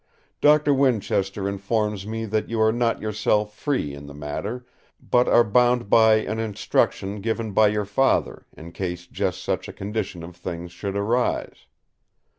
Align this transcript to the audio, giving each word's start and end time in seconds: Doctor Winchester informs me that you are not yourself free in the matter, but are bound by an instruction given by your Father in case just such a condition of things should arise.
Doctor 0.41 0.73
Winchester 0.73 1.47
informs 1.47 2.07
me 2.07 2.25
that 2.25 2.49
you 2.49 2.59
are 2.59 2.71
not 2.71 2.99
yourself 2.99 3.53
free 3.53 3.93
in 3.93 4.07
the 4.07 4.15
matter, 4.15 4.65
but 4.99 5.27
are 5.27 5.43
bound 5.43 5.91
by 5.91 6.15
an 6.15 6.39
instruction 6.39 7.21
given 7.21 7.51
by 7.51 7.67
your 7.67 7.85
Father 7.85 8.47
in 8.57 8.71
case 8.71 9.05
just 9.05 9.43
such 9.43 9.67
a 9.67 9.73
condition 9.73 10.23
of 10.23 10.35
things 10.35 10.71
should 10.71 10.95
arise. 10.95 11.67